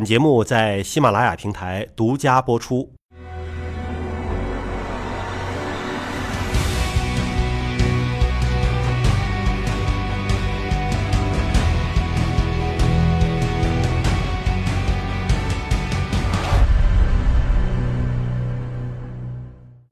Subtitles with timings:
[0.00, 2.90] 本节目在喜马拉雅平台独家播出。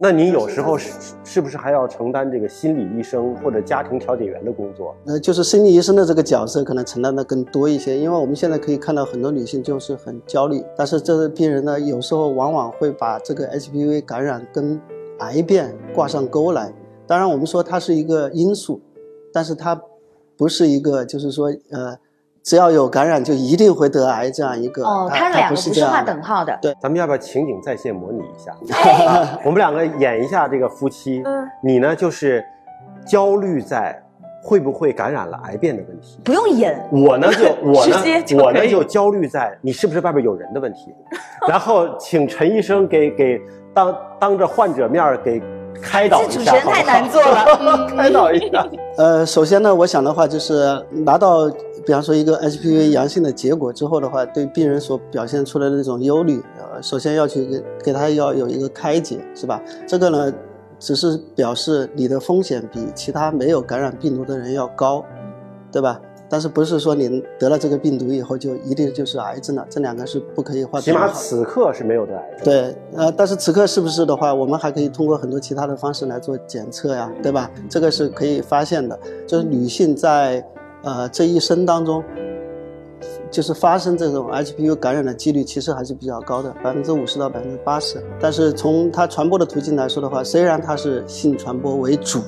[0.00, 0.92] 那您有时候是
[1.24, 4.94] 是不是还要承担这个心理医生或者家庭调解员的工作？
[5.04, 14.80] 那，就是心理医生的这个角色可能承担的更多一些，因为我们现在可以看到很多女性就是很焦虑，但是这个病人呢，有时候往往会把这个 HPV 感染跟
[15.18, 16.72] 癌变挂上钩来。
[17.04, 18.80] 当然，我们说它是一个因素，
[19.32, 19.82] 但是它
[20.36, 21.98] 不是一个，就是说呃。
[22.48, 26.58] 只要有感染，就一定会得癌这样一个哦，它两个不是划等号的。
[26.62, 28.56] 对，咱们要不要情景再现模拟一下？
[29.44, 31.20] 我们两个演一下这个夫妻。
[31.26, 32.42] 嗯，你呢就是
[33.06, 34.03] 焦虑在
[34.42, 36.19] 会不会感染了癌变的问题。
[36.25, 36.83] 不用演。
[36.91, 37.97] 我呢就 我呢
[38.42, 40.94] 我呢就焦虑在你是不是外边有人的问题。
[41.47, 43.39] 然后请陈医生给给
[43.75, 45.42] 当当着患者面给
[45.83, 46.33] 开导一下。
[46.33, 48.67] 主持人太难做了， 开导一下。
[48.97, 51.51] 呃，首先呢，我想的话就是拿到。
[51.87, 59.59] 比方说，一个 HPV 阳性的结果之后的话，对病人所表现出来的那种忧虑，呃，首先要去给给他要有一个开解，是吧？
[59.87, 60.31] 这个呢，
[60.79, 65.03] 只是表示你的风险比其他没有感染病毒的人要高，
[65.73, 65.98] 对吧？
[66.29, 69.67] 但是不是说你得了这个病毒以后就一定就是癌症了？
[69.71, 72.45] 这两个是不可以划起码此刻是没有得癌症。
[72.45, 77.51] 对，呃，但是此刻是不是的话，我们还可以通过很多其他的方式来做检测呀，对吧？
[77.69, 80.45] 这个是可以发现的，就是女性在。
[80.85, 82.05] 呃，这一生当中，
[83.31, 88.03] 就是发生这种 HPV 感染的几率其实还是比较高的，百分之五十到百分之八十。
[88.20, 92.20] 但是从它传播的途径来说的话，虽然它是性传播为主，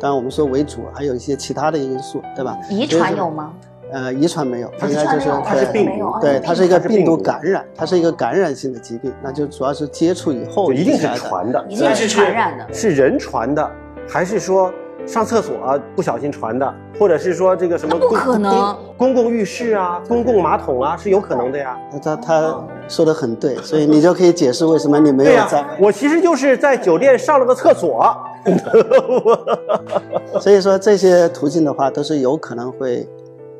[0.00, 2.56] 当然我们说为主，还有一些其他的因素，对吧？
[2.70, 3.52] 遗传有吗？
[3.90, 13.70] 呃，遗传没有，应该就是它是病毒，对，它是一个病毒感染，它是一个感染性的疾病，那就主要是接触以后一定是传的，一定是传染的，是人传的，
[14.08, 14.72] 还是说？
[15.06, 18.76] 上厕所不小心传的，或者是说这个什么不可能？
[18.96, 21.78] 公共浴室啊，公共马桶啊，是有可能的呀。
[22.02, 25.64] 他他说的很对，所以你就可以解释为什么你没有在。
[25.80, 28.16] 我其实就是在酒店上了个厕所。
[30.40, 33.06] 所以说这些途径的话都是有可能会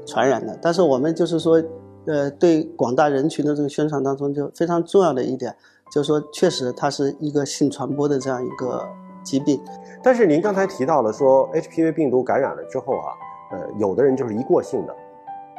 [0.06, 1.62] 传染的，但是我们就是说，
[2.06, 5.54] 呃，对广大人群的这个宣传当中，就非常重要的一点，
[5.92, 8.82] 就是说确实它是一个性传播的这样一个
[9.28, 9.60] 疾病。
[10.02, 13.12] 但是您刚才提到了说，HPV 病毒感染了之后啊，
[13.52, 14.96] 呃，有的人就是一过性的，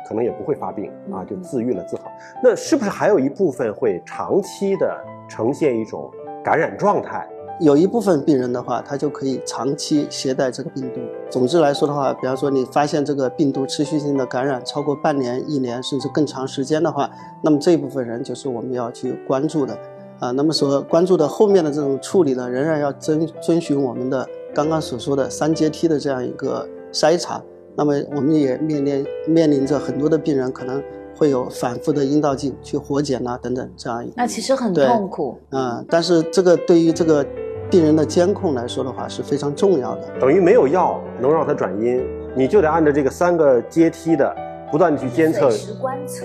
[0.08, 2.04] 可能也不会发病啊，就自愈了自好。
[2.44, 4.98] 那是不是还有一部分会长期的
[5.28, 6.10] 呈现一种
[6.44, 7.28] 感染状态？
[7.60, 11.02] 有一部分病人的话，他就可以长期携带这个病毒。
[11.30, 19.78] 总之来说的话，比方说你发现这个病毒持续性的感染超过半年、一年甚至更长时间的话，那么这一部分人就是我们要去关注的。
[20.20, 27.42] 啊，那么所关注的后面的这种处理呢，仍然要遵遵循我们的刚刚所说的三阶梯的这样一个筛查。
[27.76, 30.84] 那么我们也面临面临着很多的病人可能
[31.16, 35.38] 会有反复的阴道镜去活检呐等等这样一那其实很痛苦。
[35.52, 37.26] 嗯，但是这个对于这个
[37.70, 40.02] 病人的监控来说的话是非常重要的。
[40.20, 42.04] 等于没有药能让它转阴，
[42.36, 44.36] 你就得按照这个三个阶梯的
[44.72, 45.50] 不断去监测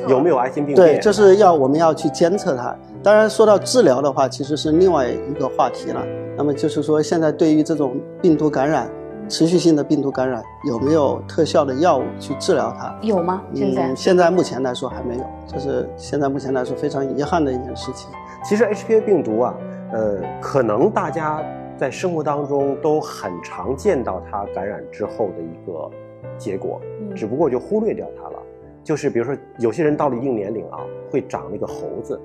[0.08, 0.76] 有没有癌性病变。
[0.76, 2.76] 对，就是要我们要去监测它。
[3.02, 6.00] 当然，说到治疗的话，其实是另外一个话题了。
[6.36, 8.90] 那么就是说，现在对于这种病毒感染、
[9.28, 12.94] 持续性的病毒感染，有没有特效的药物去治疗它？
[13.02, 13.42] 有吗？
[13.54, 18.10] 现在现在目前来说还没有，这是现在目前来说非常遗憾的一件事情。
[18.42, 19.54] 其实 HPV 病毒啊，
[19.92, 21.42] 呃，可能大家
[21.78, 25.90] 在生活当中都很常见到它感染之后的一个
[26.38, 26.80] 结果，
[27.14, 28.38] 只不过就忽略掉它了。
[28.82, 30.80] 就是比如说，有些人到了一定年龄啊，
[31.10, 32.20] 会长那个猴子。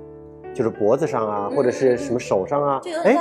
[0.51, 3.15] 就是脖子上啊，或者是什么手上啊，哎，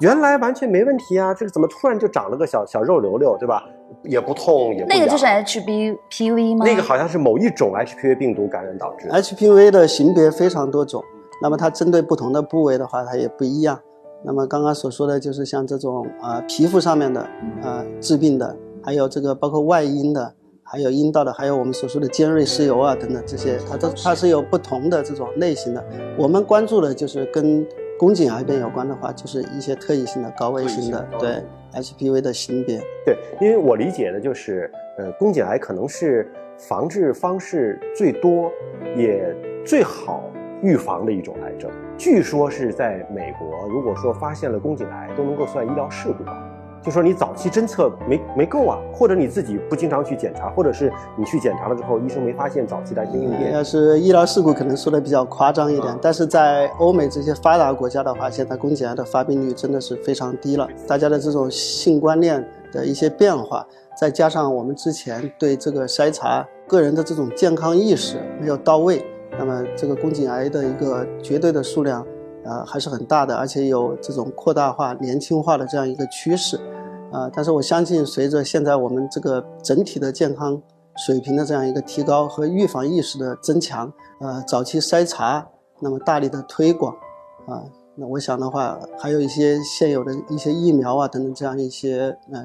[0.00, 3.62] 原来完全没问题啊，这个怎么突然就长了个小小肉瘤瘤，对吧？
[4.02, 6.64] 也不痛，也不那个就是 HPV 吗？
[6.64, 9.08] 那个好像是某一种 HPV 病毒感染导致。
[9.08, 11.04] HPV 的型别非常多种，
[11.42, 13.78] 那么它针对不同的部位的话，它也不一样。
[14.24, 17.20] 那么刚刚所说的就是像这种啊皮肤上面的
[17.62, 18.56] 啊致病的，
[18.90, 20.34] 还有这个包括外阴的。
[20.64, 25.84] 还有阴道的，还有我们所说的尖锐湿疣啊等等这些，它都它是有不同的这种类型的。
[26.16, 27.66] 我们关注的就是跟
[27.98, 31.42] 宫颈癌变有关的话，就是一些特异性的高危型的，对
[31.72, 32.80] HPV 的型别。
[33.04, 38.48] 对，因为我理解的就是，呃，宫颈癌可能是防治方式最多
[38.96, 40.22] 也最好
[40.62, 41.68] 预防的一种癌症。
[41.98, 46.22] 据说是在美国，如果说发现了宫颈癌，都能够算医疗事故。
[46.82, 53.52] 就说你早期侦测没没够啊，或者你自己不经常去检查，或者是你去检查了之后，医生没发现早期的癌性应变。
[53.52, 60.66] 要是医疗事故，可能说的比较夸张一点，但是在欧美这些发达国家的话，现在宫颈癌的发病率真的是非常低了。
[60.86, 62.42] 大家的这种性观念
[62.72, 69.04] 的一些变化，再加上我们之前对这个筛查个人的这种健康意识没有到位，
[69.38, 72.06] 那么这个宫颈癌的一个绝对的数量。
[72.44, 76.56] 呃，还是很大的，而且有这种扩大化、年轻化的这样一个趋势，
[77.12, 80.60] 啊，但是我相信，随着现在我们这个整体的健康
[80.96, 85.46] 水平的这样一个提高和预防意识的增强，呃，早期筛查，
[85.80, 86.94] 那么大力的推广，
[87.46, 87.62] 啊，
[87.94, 92.44] 那我想的话，还有一些现有的一些疫苗啊等等这样一些呃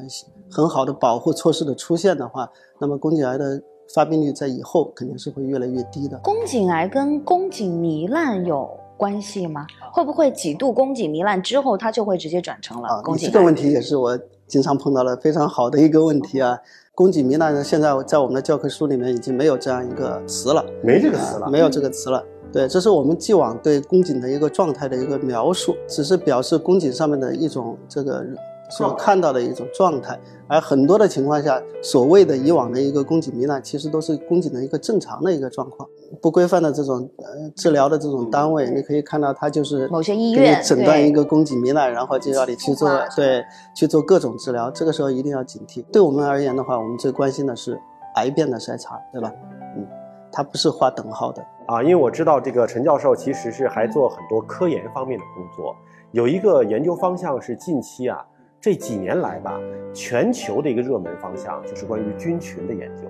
[0.51, 2.49] 很好的保护措施的出现的话，
[2.79, 3.61] 那么宫颈癌的
[3.93, 6.17] 发病率在以后肯定是会越来越低的。
[6.19, 8.69] 宫颈癌跟宫颈糜烂有？
[8.97, 9.65] 关系吗？
[9.91, 16.57] 会不会几度宫颈糜烂之后，它就会直接转成了宫颈这个问题也是我经常碰到的非常好的一个问题啊。
[16.93, 22.23] 宫颈糜烂呢，现在在我们的教科书里面已经没有这样一个词了，没这个词了，没有这个词了。
[22.53, 28.25] 对，这是我们既往对宫颈的一个状态的一个描述，只是表示宫颈上面的一种这个。
[28.69, 35.87] 所看到的一种状态，而很多的情况下，所谓的以往的一个宫颈糜烂，其实都是宫颈的一个正常的一个状况。
[36.21, 43.43] 不规范的这种呃治疗的这种单位，你可以看到它就是某些医院诊断一个宫颈糜烂，然后就要你去做对
[43.75, 44.71] 去做各种治疗。
[44.71, 45.83] 这个时候一定要警惕。
[45.91, 47.79] 对我们而言的话，我们最关心的是
[48.15, 49.31] 癌变的筛查，对吧？
[49.77, 49.85] 嗯，
[50.31, 51.83] 它不是划等号的啊。
[51.83, 55.75] 因为我知道这个陈教授其实是还做很多科研方面的工作，
[56.11, 58.25] 有一个研究方向是近期啊。
[58.65, 59.61] 这几年来吧，
[59.93, 63.03] 全球的一个热门方向就是关于菌群的研究，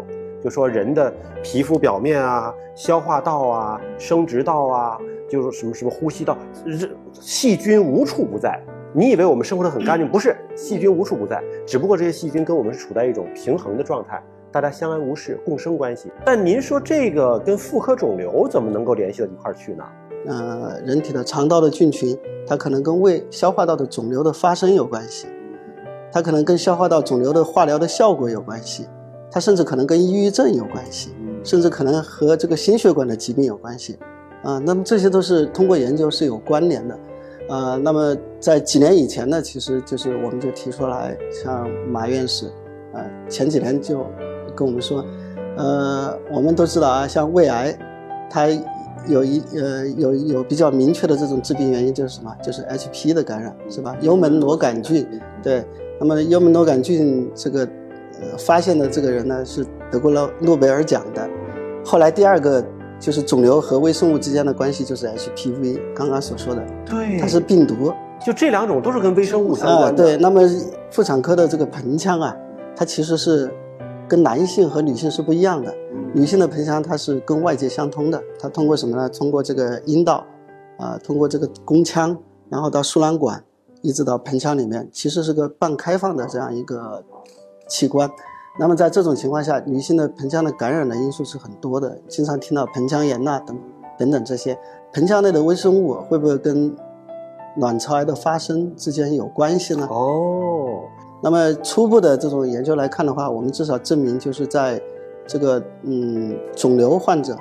[0.43, 1.09] 就说人的
[1.41, 4.97] 皮肤表面啊、消化道啊、生殖道啊，
[5.29, 6.37] 就是什么什么呼吸道，
[7.13, 8.61] 细菌无处不在。
[8.93, 10.35] 你以为我们生活的很干净，不是？
[10.57, 14.21] 细菌无处不在，只不过这些细菌跟我们是处在一种平衡的状态，
[14.51, 16.11] 大家相安无事，共生关系。
[16.25, 19.85] 但您说这个跟妇科肿瘤怎么能够联系到一块去呢？
[20.27, 25.27] 呃，人体的肠道的菌群，它可能跟胃、消化道的肿瘤的发生有关系。
[26.15, 28.87] 它可能跟消化道肿瘤的化疗的效果有关系，
[29.29, 31.13] 它甚至可能跟抑郁症有关系，
[31.43, 33.99] 甚至可能和这个心血管的疾病有关系，
[34.41, 36.97] 啊，那么这些都是通过研究是有关联的，
[37.49, 42.45] 啊，那么在几年以前呢，其实就是我们就提出来，像马院士，
[42.93, 44.05] 啊，前几年就
[44.55, 45.03] 跟我们说，
[45.57, 47.77] 呃，我们都知道啊，像胃癌，
[48.29, 48.47] 它
[49.07, 52.35] 有一呃有有比较明确的这种致病原因就是什么？
[52.41, 53.95] 就是 HP 的感染，是吧？
[54.01, 55.07] 幽门螺杆菌，
[55.41, 55.65] 对。
[55.99, 57.61] 那么幽门螺杆菌这个
[58.21, 61.27] 呃发现的这个人呢是得过了诺贝尔奖的。
[61.85, 62.63] 后来第二个
[62.99, 67.93] 就是肿瘤和微生物之间的关系就是 HPV，刚刚所说的，对，它是病毒。
[68.25, 70.03] 就这两种都是跟微生物相关的。
[70.03, 70.41] 对，那么
[70.89, 72.35] 妇产科的这个盆腔啊，
[72.75, 73.51] 它其实是
[74.07, 75.73] 跟男性和女性是不一样的。
[76.13, 79.09] 女性的盆腔它是跟外界相通的，它通过什么呢？
[79.09, 80.25] 通过这个阴道，
[80.77, 82.17] 啊，通过这个宫腔，
[82.49, 83.43] 然后到输卵管。
[83.81, 87.03] 一直到盆腔里面，其实是个半开放的这样一个
[87.67, 88.09] 器官。
[88.57, 93.55] 那么在这种情况下，女性的盆腔的感染的因素是很多的，经常听到盆腔炎呐等
[93.99, 94.57] 等等这些。
[94.91, 96.75] 盆腔内的微生物会不会跟
[97.57, 99.87] 卵巢癌的发生之间有关系呢？
[99.91, 100.44] 哦，
[101.21, 104.81] 那么初步的这种研究来看的话，我们至少证明就是在
[105.25, 107.35] 这个嗯肿瘤患者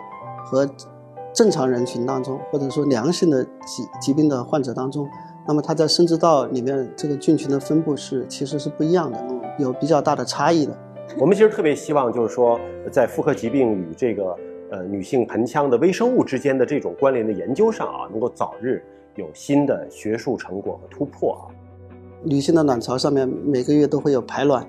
[0.47, 0.67] 和
[1.35, 5.07] 正常人群当中，或者说良性的疾疾病的患者当中。
[5.47, 9.23] 那么它在生殖道里面这个菌群的分布是其实是不一样的，
[9.59, 10.75] 有比较大的差异的。
[11.19, 12.59] 我们其实特别希望就是说，
[12.91, 14.35] 在妇科疾病与这个
[14.71, 18.83] 呃女性盆腔的微生物之间的这种关联的研究上啊，能够早日
[19.17, 21.45] 有新的学术成果和突破啊。
[22.25, 24.67] 女性的卵巢上面每个月都会有排卵，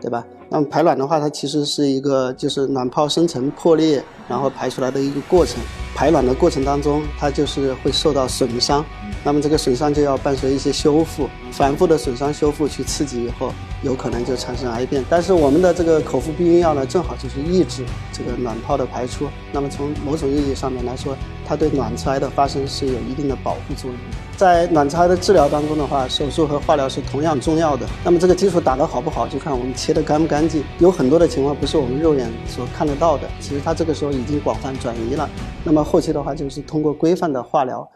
[0.00, 0.24] 对吧？
[0.50, 5.62] 那么排卵的话，它其实是一个就是卵泡生成破裂，然后排出来的一个过程。
[5.94, 8.84] 排卵的过程当中，它就是会受到损伤。
[9.24, 15.04] 那么这个损伤就要伴随一些修复，反复的损伤修复去刺激以后，有可能就产生癌变。
[15.10, 19.26] 但是我们的这个口服避孕药呢，正好就是抑制这个卵泡的排出。
[19.52, 23.98] 那么从某种意义上面来说，它对卵巢癌的发生是有一定的保护作用。
[24.36, 27.86] 在卵巢癌的治疗当中的话，手术和化疗是同样重要的。
[28.04, 30.62] 那么这个基础打得好不好，就看我们切得干不干净。
[30.78, 35.28] 有很多的情况不是我们肉眼所看得到的，其实它这个时候已经广泛转移了。
[35.64, 37.88] 那么后期的话，就是通过规范的化疗。